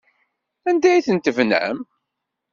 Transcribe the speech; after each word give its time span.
Anda 0.69 0.87
ay 0.91 1.03
tent-tebnam? 1.05 1.77